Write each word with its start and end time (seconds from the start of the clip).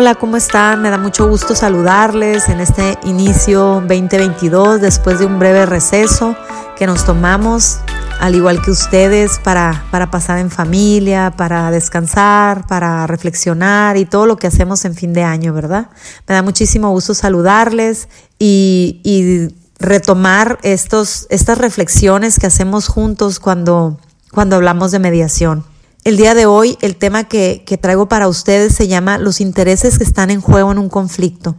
Hola, 0.00 0.14
¿cómo 0.14 0.38
están? 0.38 0.80
Me 0.80 0.88
da 0.88 0.96
mucho 0.96 1.28
gusto 1.28 1.54
saludarles 1.54 2.48
en 2.48 2.60
este 2.60 2.98
inicio 3.04 3.84
2022 3.86 4.80
después 4.80 5.18
de 5.18 5.26
un 5.26 5.38
breve 5.38 5.66
receso 5.66 6.34
que 6.78 6.86
nos 6.86 7.04
tomamos, 7.04 7.80
al 8.18 8.34
igual 8.34 8.62
que 8.62 8.70
ustedes, 8.70 9.38
para, 9.44 9.84
para 9.90 10.10
pasar 10.10 10.38
en 10.38 10.50
familia, 10.50 11.34
para 11.36 11.70
descansar, 11.70 12.66
para 12.66 13.06
reflexionar 13.06 13.98
y 13.98 14.06
todo 14.06 14.24
lo 14.24 14.38
que 14.38 14.46
hacemos 14.46 14.86
en 14.86 14.94
fin 14.94 15.12
de 15.12 15.22
año, 15.22 15.52
¿verdad? 15.52 15.90
Me 16.26 16.34
da 16.34 16.42
muchísimo 16.42 16.88
gusto 16.88 17.12
saludarles 17.12 18.08
y, 18.38 19.02
y 19.04 19.54
retomar 19.78 20.58
estos, 20.62 21.26
estas 21.28 21.58
reflexiones 21.58 22.38
que 22.38 22.46
hacemos 22.46 22.88
juntos 22.88 23.38
cuando, 23.38 24.00
cuando 24.32 24.56
hablamos 24.56 24.92
de 24.92 24.98
mediación. 24.98 25.69
El 26.02 26.16
día 26.16 26.34
de 26.34 26.46
hoy 26.46 26.78
el 26.80 26.96
tema 26.96 27.24
que, 27.24 27.62
traigo 27.80 28.08
para 28.08 28.28
ustedes 28.28 28.74
se 28.74 28.88
llama 28.88 29.18
los 29.18 29.40
intereses 29.40 29.98
que 29.98 30.04
están 30.04 30.30
en 30.30 30.40
juego 30.40 30.72
en 30.72 30.78
un 30.78 30.88
conflicto. 30.88 31.56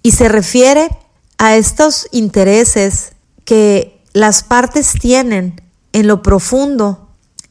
Y 0.00 0.12
se 0.12 0.28
refiere 0.28 0.88
a 1.38 1.56
estos 1.56 2.06
intereses 2.12 3.12
que 3.44 4.00
las 4.12 4.44
partes 4.44 4.92
tienen 4.92 5.60
en 5.92 6.06
lo 6.06 6.22
profundo 6.22 7.08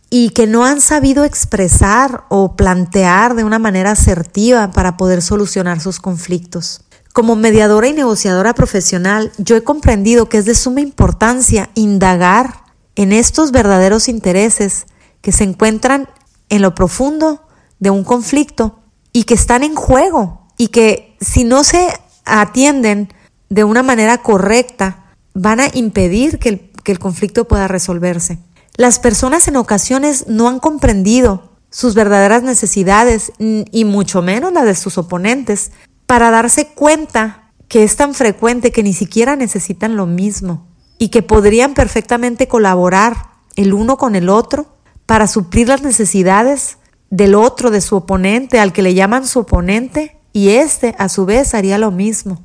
y 0.09 0.29
que 0.29 0.47
no 0.47 0.63
han 0.63 0.79
sabido 0.79 1.25
expresar 1.25 2.23
o 2.29 2.55
plantear 2.55 3.35
de 3.35 3.43
una 3.43 3.59
manera 3.59 3.91
asertiva 3.91 4.71
para 4.71 4.95
poder 4.95 5.21
solucionar 5.21 5.81
sus 5.81 5.99
conflictos. 5.99 6.81
Como 7.11 7.35
mediadora 7.35 7.89
y 7.89 7.93
negociadora 7.93 8.53
profesional, 8.53 9.33
yo 9.37 9.57
he 9.57 9.63
comprendido 9.63 10.29
que 10.29 10.37
es 10.37 10.45
de 10.45 10.55
suma 10.55 10.79
importancia 10.79 11.69
indagar 11.73 12.61
en 12.95 13.11
estos 13.11 13.51
verdaderos 13.51 14.07
intereses 14.07 14.85
que 15.27 15.33
se 15.33 15.43
encuentran 15.43 16.07
en 16.47 16.61
lo 16.61 16.73
profundo 16.73 17.41
de 17.79 17.89
un 17.89 18.05
conflicto 18.05 18.79
y 19.11 19.25
que 19.25 19.33
están 19.33 19.61
en 19.61 19.75
juego 19.75 20.47
y 20.57 20.69
que 20.69 21.17
si 21.19 21.43
no 21.43 21.65
se 21.65 21.85
atienden 22.23 23.13
de 23.49 23.65
una 23.65 23.83
manera 23.83 24.19
correcta 24.19 25.11
van 25.33 25.59
a 25.59 25.67
impedir 25.73 26.39
que 26.39 26.47
el, 26.47 26.71
que 26.81 26.93
el 26.93 26.99
conflicto 26.99 27.45
pueda 27.45 27.67
resolverse. 27.67 28.39
Las 28.77 28.99
personas 28.99 29.49
en 29.49 29.57
ocasiones 29.57 30.27
no 30.29 30.47
han 30.47 30.61
comprendido 30.61 31.51
sus 31.69 31.93
verdaderas 31.93 32.43
necesidades 32.43 33.33
y 33.37 33.83
mucho 33.83 34.21
menos 34.21 34.53
las 34.53 34.63
de 34.63 34.75
sus 34.75 34.97
oponentes 34.97 35.71
para 36.05 36.31
darse 36.31 36.69
cuenta 36.69 37.51
que 37.67 37.83
es 37.83 37.97
tan 37.97 38.13
frecuente 38.13 38.71
que 38.71 38.81
ni 38.81 38.93
siquiera 38.93 39.35
necesitan 39.35 39.97
lo 39.97 40.05
mismo 40.05 40.67
y 40.97 41.09
que 41.09 41.21
podrían 41.21 41.73
perfectamente 41.73 42.47
colaborar 42.47 43.31
el 43.57 43.73
uno 43.73 43.97
con 43.97 44.15
el 44.15 44.29
otro 44.29 44.76
para 45.07 45.25
suplir 45.25 45.69
las 45.69 45.81
necesidades 45.81 46.77
del 47.09 47.33
otro, 47.33 47.71
de 47.71 47.81
su 47.81 47.95
oponente, 47.95 48.59
al 48.59 48.73
que 48.73 48.83
le 48.83 48.93
llaman 48.93 49.25
su 49.25 49.39
oponente, 49.39 50.19
y 50.33 50.49
éste 50.49 50.93
a 50.99 51.09
su 51.09 51.25
vez 51.25 51.55
haría 51.55 51.79
lo 51.79 51.89
mismo. 51.89 52.43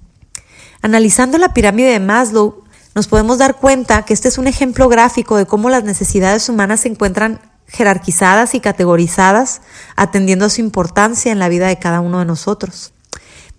Analizando 0.81 1.37
la 1.37 1.53
pirámide 1.53 1.91
de 1.91 2.01
Maslow, 2.01 2.65
nos 2.95 3.09
podemos 3.09 3.39
dar 3.39 3.57
cuenta 3.57 4.05
que 4.05 4.15
este 4.15 4.29
es 4.29 4.39
un 4.39 4.47
ejemplo 4.47 4.89
gráfico 4.89 5.37
de 5.37 5.47
cómo 5.47 5.69
las 5.69 5.85
necesidades 5.85 6.49
humanas 6.49 6.81
se 6.81 6.89
encuentran 6.89 7.41
jerarquizadas 7.67 8.55
y 8.55 8.61
categorizadas, 8.61 9.63
atendiendo 9.97 10.47
a 10.47 10.51
su 10.51 10.61
importancia 10.61 11.33
en 11.33 11.39
la 11.39 11.49
vida 11.49 11.67
de 11.67 11.79
cada 11.79 12.01
uno 12.01 12.21
de 12.21 12.27
nosotros. 12.27 12.93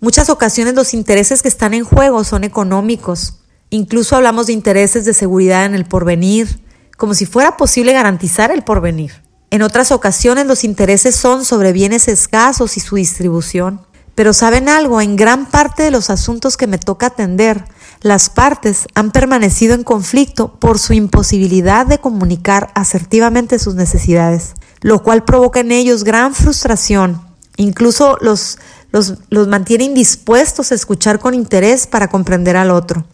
Muchas 0.00 0.30
ocasiones 0.30 0.74
los 0.74 0.94
intereses 0.94 1.42
que 1.42 1.48
están 1.48 1.74
en 1.74 1.84
juego 1.84 2.24
son 2.24 2.44
económicos. 2.44 3.40
Incluso 3.70 4.16
hablamos 4.16 4.46
de 4.46 4.52
intereses 4.52 5.04
de 5.04 5.14
seguridad 5.14 5.64
en 5.64 5.74
el 5.74 5.84
porvenir, 5.84 6.60
como 6.96 7.14
si 7.14 7.26
fuera 7.26 7.56
posible 7.56 7.92
garantizar 7.92 8.50
el 8.50 8.62
porvenir. 8.62 9.22
En 9.50 9.62
otras 9.62 9.92
ocasiones 9.92 10.46
los 10.46 10.64
intereses 10.64 11.14
son 11.14 11.44
sobre 11.44 11.72
bienes 11.72 12.08
escasos 12.08 12.76
y 12.76 12.80
su 12.80 12.96
distribución. 12.96 13.80
Pero 14.14 14.32
saben 14.32 14.68
algo, 14.68 15.00
en 15.00 15.16
gran 15.16 15.46
parte 15.46 15.82
de 15.82 15.90
los 15.90 16.08
asuntos 16.10 16.56
que 16.56 16.66
me 16.66 16.78
toca 16.78 17.06
atender, 17.06 17.64
las 18.00 18.30
partes 18.30 18.86
han 18.94 19.10
permanecido 19.10 19.74
en 19.74 19.82
conflicto 19.82 20.54
por 20.60 20.78
su 20.78 20.92
imposibilidad 20.92 21.86
de 21.86 21.98
comunicar 21.98 22.70
asertivamente 22.74 23.58
sus 23.58 23.74
necesidades, 23.74 24.54
lo 24.80 25.02
cual 25.02 25.24
provoca 25.24 25.60
en 25.60 25.72
ellos 25.72 26.04
gran 26.04 26.34
frustración. 26.34 27.20
Incluso 27.56 28.18
los, 28.20 28.58
los, 28.92 29.14
los 29.30 29.48
mantiene 29.48 29.84
indispuestos 29.84 30.70
a 30.70 30.74
escuchar 30.74 31.18
con 31.18 31.34
interés 31.34 31.86
para 31.86 32.08
comprender 32.08 32.56
al 32.56 32.70
otro. 32.70 33.04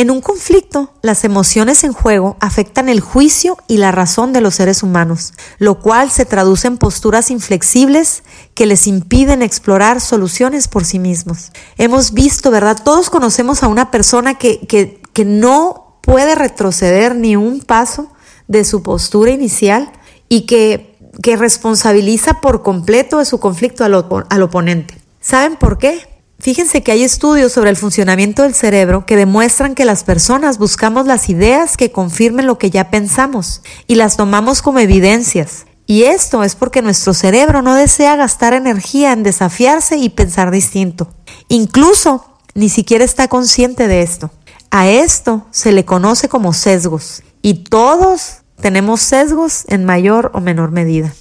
En 0.00 0.10
un 0.10 0.22
conflicto, 0.22 0.94
las 1.02 1.24
emociones 1.24 1.84
en 1.84 1.92
juego 1.92 2.38
afectan 2.40 2.88
el 2.88 3.00
juicio 3.00 3.58
y 3.68 3.76
la 3.76 3.92
razón 3.92 4.32
de 4.32 4.40
los 4.40 4.54
seres 4.54 4.82
humanos, 4.82 5.34
lo 5.58 5.78
cual 5.78 6.10
se 6.10 6.24
traduce 6.24 6.68
en 6.68 6.78
posturas 6.78 7.30
inflexibles 7.30 8.22
que 8.54 8.64
les 8.64 8.86
impiden 8.86 9.42
explorar 9.42 10.00
soluciones 10.00 10.68
por 10.68 10.86
sí 10.86 10.98
mismos. 10.98 11.52
Hemos 11.76 12.14
visto, 12.14 12.50
¿verdad? 12.50 12.78
Todos 12.82 13.10
conocemos 13.10 13.62
a 13.62 13.68
una 13.68 13.90
persona 13.90 14.38
que, 14.38 14.60
que, 14.60 15.02
que 15.12 15.26
no 15.26 15.98
puede 16.00 16.34
retroceder 16.34 17.14
ni 17.14 17.36
un 17.36 17.60
paso 17.60 18.10
de 18.48 18.64
su 18.64 18.82
postura 18.82 19.32
inicial 19.32 19.92
y 20.30 20.46
que, 20.46 20.96
que 21.22 21.36
responsabiliza 21.36 22.40
por 22.40 22.62
completo 22.62 23.18
de 23.18 23.26
su 23.26 23.38
conflicto 23.38 23.84
al, 23.84 24.06
al 24.30 24.42
oponente. 24.42 24.98
¿Saben 25.20 25.56
por 25.56 25.76
qué? 25.76 26.19
Fíjense 26.40 26.82
que 26.82 26.92
hay 26.92 27.02
estudios 27.02 27.52
sobre 27.52 27.68
el 27.68 27.76
funcionamiento 27.76 28.44
del 28.44 28.54
cerebro 28.54 29.04
que 29.04 29.16
demuestran 29.16 29.74
que 29.74 29.84
las 29.84 30.04
personas 30.04 30.56
buscamos 30.56 31.06
las 31.06 31.28
ideas 31.28 31.76
que 31.76 31.92
confirmen 31.92 32.46
lo 32.46 32.56
que 32.56 32.70
ya 32.70 32.90
pensamos 32.90 33.60
y 33.86 33.96
las 33.96 34.16
tomamos 34.16 34.62
como 34.62 34.78
evidencias. 34.78 35.66
Y 35.86 36.04
esto 36.04 36.42
es 36.42 36.54
porque 36.54 36.80
nuestro 36.80 37.12
cerebro 37.12 37.60
no 37.60 37.74
desea 37.74 38.16
gastar 38.16 38.54
energía 38.54 39.12
en 39.12 39.22
desafiarse 39.22 39.98
y 39.98 40.08
pensar 40.08 40.50
distinto. 40.50 41.12
Incluso 41.48 42.24
ni 42.54 42.70
siquiera 42.70 43.04
está 43.04 43.28
consciente 43.28 43.86
de 43.86 44.00
esto. 44.00 44.30
A 44.70 44.88
esto 44.88 45.46
se 45.50 45.72
le 45.72 45.84
conoce 45.84 46.30
como 46.30 46.54
sesgos 46.54 47.22
y 47.42 47.64
todos 47.64 48.38
tenemos 48.62 49.02
sesgos 49.02 49.64
en 49.68 49.84
mayor 49.84 50.30
o 50.32 50.40
menor 50.40 50.70
medida. 50.70 51.12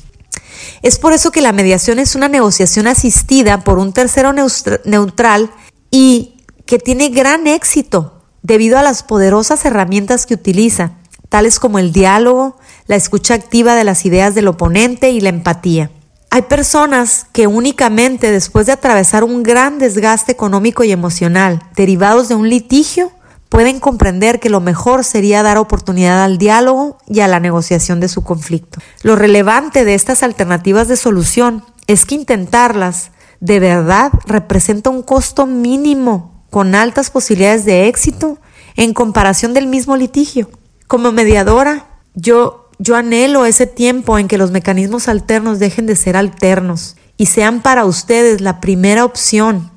Es 0.82 1.00
por 1.00 1.14
eso 1.14 1.32
que 1.32 1.42
la 1.42 1.52
mediación 1.52 2.00
es 2.00 2.16
una 2.16 2.28
negociación 2.28 2.88
asistida 2.88 3.64
por 3.64 3.80
un 3.80 3.94
tercero 3.94 4.34
neutral 4.34 5.52
y 5.92 6.44
que 6.66 6.80
tiene 6.80 7.10
gran 7.10 7.48
éxito 7.48 8.24
debido 8.42 8.78
a 8.78 8.84
las 8.84 9.04
poderosas 9.04 9.66
herramientas 9.66 10.26
que 10.26 10.36
utiliza, 10.36 10.94
tales 11.30 11.60
como 11.60 11.80
el 11.80 11.92
diálogo, 11.92 12.58
la 12.88 12.96
escucha 12.96 13.34
activa 13.34 13.76
de 13.76 13.84
las 13.84 14.06
ideas 14.06 14.36
del 14.36 14.48
oponente 14.48 15.12
y 15.12 15.22
la 15.22 15.30
empatía. 15.30 15.92
Hay 16.32 16.44
personas 16.44 17.26
que 17.32 17.48
únicamente 17.48 18.32
después 18.32 18.68
de 18.68 18.74
atravesar 18.74 19.24
un 19.24 19.42
gran 19.42 19.80
desgaste 19.80 20.32
económico 20.32 20.84
y 20.84 20.92
emocional 20.92 21.64
derivados 21.76 22.30
de 22.30 22.36
un 22.36 22.50
litigio, 22.50 23.12
pueden 23.50 23.80
comprender 23.80 24.40
que 24.40 24.50
lo 24.50 24.62
mejor 24.62 25.04
sería 25.04 25.44
dar 25.44 25.58
oportunidad 25.58 26.24
al 26.24 26.38
diálogo 26.38 26.98
y 27.08 27.20
a 27.20 27.28
la 27.28 27.40
negociación 27.40 28.00
de 28.00 28.08
su 28.08 28.24
conflicto. 28.24 28.80
Lo 29.02 29.16
relevante 29.16 29.84
de 29.86 29.96
estas 29.96 30.24
alternativas 30.24 30.88
de 30.88 30.96
solución 30.96 31.64
es 31.88 32.06
que 32.06 32.16
intentarlas 32.16 33.12
de 33.40 33.60
verdad 33.60 34.12
representa 34.26 34.90
un 34.90 35.02
costo 35.02 35.48
mínimo 35.48 36.46
con 36.50 36.76
altas 36.76 37.10
posibilidades 37.10 37.66
de 37.66 37.88
éxito 37.88 38.38
en 38.76 38.94
comparación 38.94 39.54
del 39.54 39.68
mismo 39.68 39.98
litigio. 39.98 40.50
Como 40.88 41.12
mediadora, 41.12 42.02
yo, 42.14 42.70
yo 42.78 42.96
anhelo 42.96 43.46
ese 43.46 43.66
tiempo 43.68 44.20
en 44.20 44.28
que 44.28 44.38
los 44.38 44.52
mecanismos 44.52 45.08
alternos 45.08 45.60
dejen 45.60 45.86
de 45.86 45.96
ser 45.96 46.16
alternos 46.16 46.96
y 47.18 47.28
sean 47.28 47.62
para 47.62 47.86
ustedes 47.86 48.42
la 48.42 48.62
primera 48.62 49.06
opción, 49.06 49.72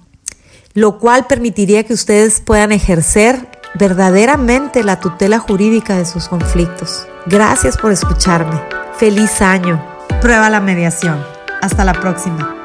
lo 0.74 0.98
cual 0.98 1.26
permitiría 1.26 1.84
que 1.84 1.94
ustedes 1.94 2.40
puedan 2.40 2.72
ejercer 2.72 3.48
verdaderamente 3.74 4.82
la 4.82 5.00
tutela 5.00 5.38
jurídica 5.38 5.96
de 5.96 6.06
sus 6.06 6.28
conflictos. 6.28 7.06
Gracias 7.26 7.76
por 7.76 7.92
escucharme. 7.92 8.60
Feliz 8.98 9.40
año. 9.40 9.82
Prueba 10.20 10.50
la 10.50 10.60
mediación. 10.60 11.24
Hasta 11.60 11.84
la 11.84 11.94
próxima. 11.94 12.61